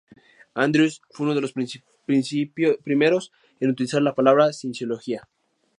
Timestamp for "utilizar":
3.69-4.01